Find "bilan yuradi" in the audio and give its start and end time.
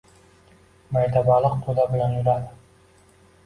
1.95-2.53